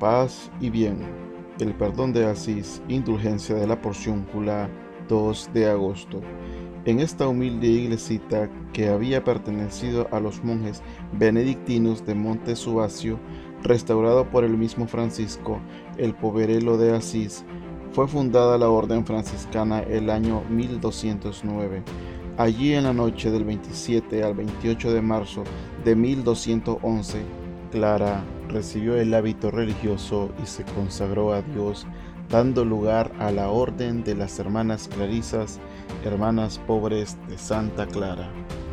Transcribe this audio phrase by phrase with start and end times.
[0.00, 1.00] Paz y bien.
[1.58, 4.70] El perdón de Asís, indulgencia de la porciúncula,
[5.10, 6.22] 2 de agosto.
[6.86, 10.82] En esta humilde iglesita que había pertenecido a los monjes
[11.12, 13.20] benedictinos de Monte Subasio,
[13.62, 15.60] restaurado por el mismo Francisco,
[15.98, 17.44] el poverelo de Asís,
[17.92, 21.82] fue fundada la orden franciscana el año 1209.
[22.38, 25.44] Allí en la noche del 27 al 28 de marzo
[25.84, 27.18] de 1211,
[27.70, 31.86] Clara recibió el hábito religioso y se consagró a Dios,
[32.28, 35.60] dando lugar a la orden de las hermanas clarisas,
[36.04, 38.30] hermanas pobres de Santa Clara.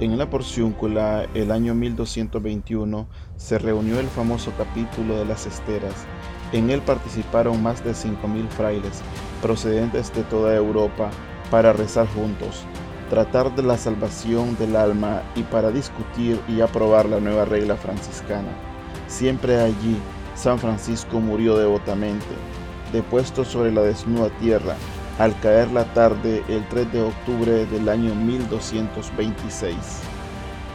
[0.00, 3.06] En la porciúncula, el año 1221,
[3.36, 6.06] se reunió el famoso capítulo de las esteras.
[6.52, 9.02] En él participaron más de 5.000 frailes
[9.42, 11.10] procedentes de toda Europa
[11.50, 12.64] para rezar juntos,
[13.10, 18.69] tratar de la salvación del alma y para discutir y aprobar la nueva regla franciscana.
[19.10, 20.00] Siempre allí,
[20.36, 22.24] San Francisco murió devotamente,
[22.92, 24.76] depuesto sobre la desnuda tierra,
[25.18, 29.74] al caer la tarde el 3 de octubre del año 1226.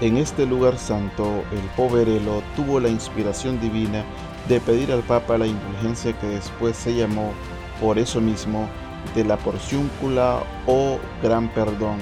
[0.01, 4.03] En este lugar santo, el poverelo tuvo la inspiración divina
[4.49, 7.31] de pedir al Papa la indulgencia que después se llamó,
[7.79, 8.67] por eso mismo,
[9.15, 11.99] de la porciúncula o gran perdón,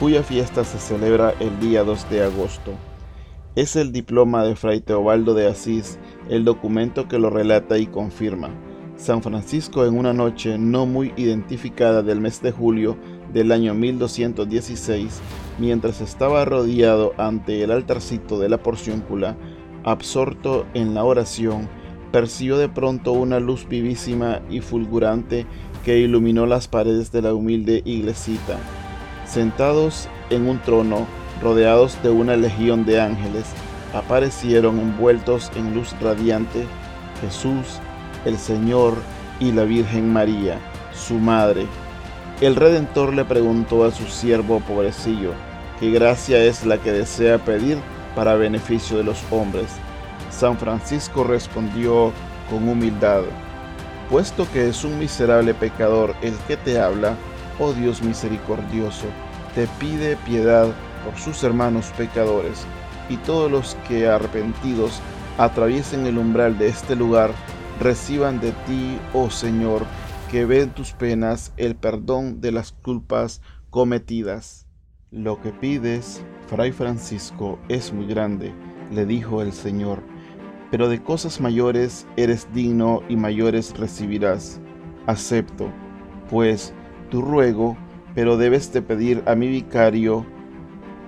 [0.00, 2.87] cuya fiesta se celebra el día 2 de agosto.
[3.58, 8.50] Es el diploma de Fray Teobaldo de Asís el documento que lo relata y confirma.
[8.94, 12.96] San Francisco en una noche no muy identificada del mes de julio
[13.32, 15.20] del año 1216,
[15.58, 19.36] mientras estaba rodeado ante el altarcito de la porciúncula,
[19.82, 21.68] absorto en la oración,
[22.12, 25.46] percibió de pronto una luz vivísima y fulgurante
[25.84, 28.56] que iluminó las paredes de la humilde iglesita.
[29.26, 31.08] Sentados en un trono,
[31.42, 33.46] rodeados de una legión de ángeles,
[33.94, 36.66] aparecieron envueltos en luz radiante
[37.20, 37.80] Jesús,
[38.24, 38.94] el Señor
[39.40, 40.58] y la Virgen María,
[40.92, 41.66] su madre.
[42.40, 45.32] El Redentor le preguntó a su siervo pobrecillo,
[45.80, 47.78] ¿qué gracia es la que desea pedir
[48.14, 49.66] para beneficio de los hombres?
[50.30, 52.12] San Francisco respondió
[52.50, 53.22] con humildad,
[54.08, 57.14] puesto que es un miserable pecador el que te habla,
[57.58, 59.06] oh Dios misericordioso,
[59.54, 60.68] te pide piedad
[61.04, 62.64] por sus hermanos pecadores,
[63.08, 65.00] y todos los que arrepentidos
[65.38, 67.30] atraviesen el umbral de este lugar,
[67.80, 69.84] reciban de ti, oh Señor,
[70.30, 74.66] que ve en tus penas el perdón de las culpas cometidas.
[75.10, 78.52] Lo que pides, Fray Francisco, es muy grande,
[78.92, 80.02] le dijo el Señor,
[80.70, 84.60] pero de cosas mayores eres digno y mayores recibirás.
[85.06, 85.70] Acepto,
[86.28, 86.74] pues,
[87.10, 87.76] tu ruego,
[88.14, 90.26] pero debes de pedir a mi vicario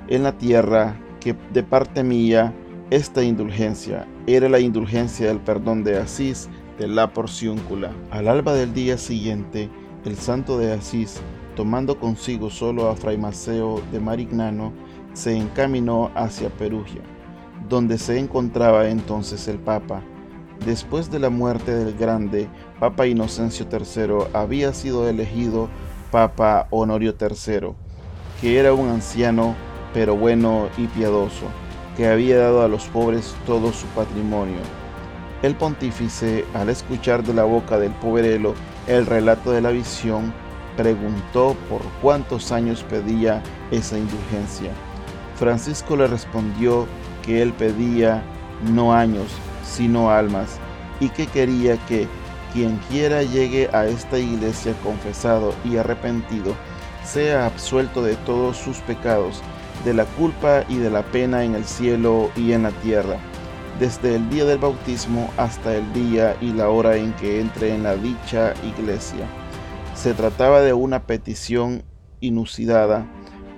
[0.09, 2.53] en la tierra que de parte mía
[2.91, 7.93] esta indulgencia era la indulgencia del perdón de Asís de la porciúncula.
[8.11, 9.71] Al alba del día siguiente,
[10.05, 11.21] el santo de Asís,
[11.55, 14.73] tomando consigo solo a Fray Maceo de Marignano,
[15.13, 17.03] se encaminó hacia Perugia,
[17.69, 20.03] donde se encontraba entonces el Papa.
[20.65, 25.69] Después de la muerte del grande Papa Inocencio III, había sido elegido
[26.11, 27.73] Papa Honorio III,
[28.41, 29.55] que era un anciano
[29.93, 31.47] pero bueno y piadoso,
[31.97, 34.61] que había dado a los pobres todo su patrimonio.
[35.43, 38.55] El pontífice, al escuchar de la boca del poverelo
[38.87, 40.33] el relato de la visión,
[40.77, 44.71] preguntó por cuántos años pedía esa indulgencia.
[45.37, 46.87] Francisco le respondió
[47.23, 48.23] que él pedía
[48.71, 49.33] no años,
[49.65, 50.59] sino almas,
[51.01, 52.07] y que quería que
[52.53, 56.55] quien quiera llegue a esta iglesia confesado y arrepentido,
[57.05, 59.43] sea absuelto de todos sus pecados
[59.85, 63.17] de la culpa y de la pena en el cielo y en la tierra,
[63.79, 67.83] desde el día del bautismo hasta el día y la hora en que entre en
[67.83, 69.27] la dicha iglesia.
[69.95, 71.83] Se trataba de una petición
[72.21, 73.07] inusitada,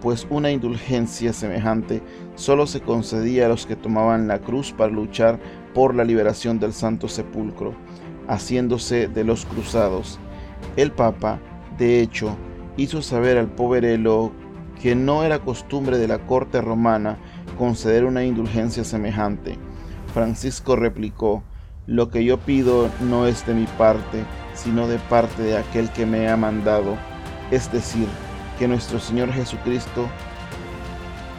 [0.01, 2.03] pues una indulgencia semejante
[2.35, 5.39] solo se concedía a los que tomaban la cruz para luchar
[5.75, 7.75] por la liberación del Santo Sepulcro,
[8.29, 10.19] haciéndose de los cruzados.
[10.77, 11.41] El Papa,
[11.79, 12.37] de hecho,
[12.77, 14.33] hizo saber al poverelo
[14.83, 17.17] que no era costumbre de la corte romana
[17.57, 19.57] conceder una indulgencia semejante.
[20.13, 21.45] Francisco replicó,
[21.87, 24.25] lo que yo pido no es de mi parte,
[24.55, 26.97] sino de parte de aquel que me ha mandado,
[27.53, 28.09] es decir,
[28.59, 30.09] que nuestro Señor Jesucristo.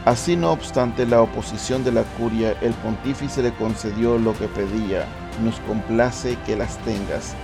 [0.05, 5.05] Así no obstante la oposición de la curia, el pontífice le concedió lo que pedía,
[5.43, 7.35] nos complace que las tengas.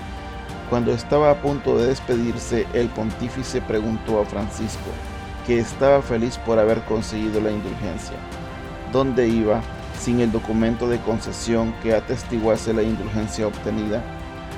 [0.69, 4.89] Cuando estaba a punto de despedirse, el pontífice preguntó a Francisco,
[5.49, 8.15] que estaba feliz por haber conseguido la indulgencia.
[8.93, 9.63] ¿Dónde iba
[9.99, 14.03] sin el documento de concesión que atestiguase la indulgencia obtenida?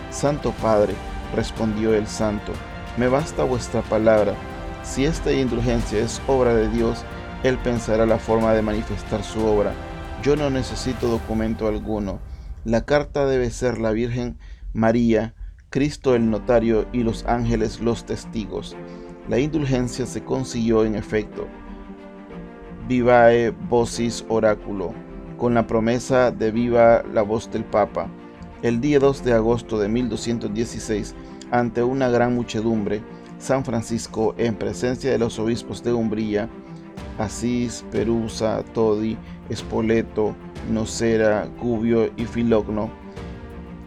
[0.09, 0.93] Santo Padre,
[1.33, 2.51] respondió el santo,
[2.97, 4.33] me basta vuestra palabra.
[4.83, 7.05] Si esta indulgencia es obra de Dios,
[7.43, 9.71] Él pensará la forma de manifestar su obra.
[10.21, 12.19] Yo no necesito documento alguno.
[12.65, 14.37] La carta debe ser la Virgen
[14.73, 15.35] María,
[15.69, 18.75] Cristo el notario y los ángeles los testigos.
[19.31, 21.47] La indulgencia se consiguió en efecto.
[22.89, 24.93] Vivae vocis oráculo,
[25.37, 28.09] con la promesa de viva la voz del Papa.
[28.61, 31.15] El día 2 de agosto de 1216,
[31.49, 33.01] ante una gran muchedumbre,
[33.39, 36.49] San Francisco, en presencia de los obispos de Umbría,
[37.17, 39.17] Asís, Perusa, Todi,
[39.47, 40.35] Espoleto,
[40.69, 42.91] Nocera, Cubio y Filogno,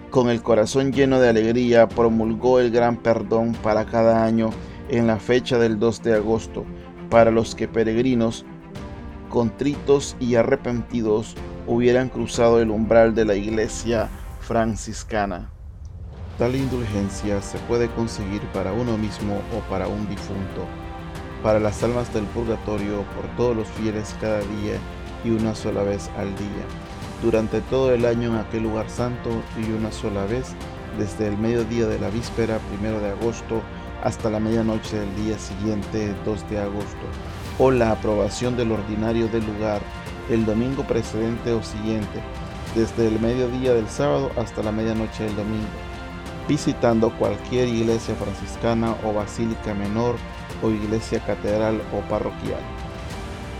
[0.08, 4.48] con el corazón lleno de alegría, promulgó el gran perdón para cada año
[4.88, 6.64] en la fecha del 2 de agosto,
[7.10, 8.44] para los que peregrinos,
[9.28, 11.34] contritos y arrepentidos,
[11.66, 14.08] hubieran cruzado el umbral de la iglesia
[14.40, 15.50] franciscana.
[16.38, 20.66] Tal indulgencia se puede conseguir para uno mismo o para un difunto,
[21.42, 24.78] para las almas del purgatorio, por todos los fieles cada día
[25.24, 26.64] y una sola vez al día,
[27.22, 30.54] durante todo el año en aquel lugar santo y una sola vez,
[30.98, 33.62] desde el mediodía de la víspera primero de agosto
[34.04, 37.06] hasta la medianoche del día siguiente 2 de agosto,
[37.58, 39.80] o la aprobación del ordinario del lugar
[40.30, 42.22] el domingo precedente o siguiente,
[42.74, 45.94] desde el mediodía del sábado hasta la medianoche del domingo
[46.48, 50.16] visitando cualquier iglesia franciscana o basílica menor
[50.62, 52.60] o iglesia catedral o parroquial.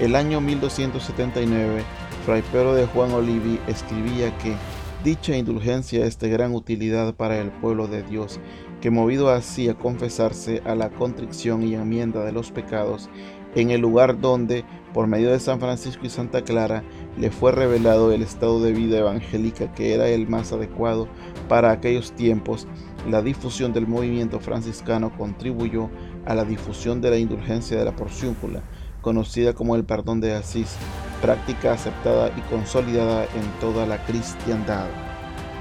[0.01, 1.83] El año 1279,
[2.27, 4.57] Fray Pedro de Juan Olivi escribía que
[5.03, 8.41] dicha indulgencia es de gran utilidad para el pueblo de Dios,
[8.85, 13.09] que movido así a confesarse a la contrición y enmienda de los pecados,
[13.55, 16.85] en el lugar donde, por medio de San Francisco y Santa Clara,
[17.19, 21.09] le fue revelado el estado de vida evangélica que era el más adecuado
[21.49, 22.67] para aquellos tiempos,
[23.09, 25.89] la difusión del movimiento franciscano contribuyó
[26.27, 28.65] a la difusión de la indulgencia de la porciúncula,
[29.01, 30.77] conocida como el perdón de Asís,
[31.23, 34.89] práctica aceptada y consolidada en toda la cristiandad.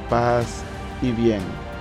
[0.09, 0.61] Paz
[1.01, 1.72] y bien.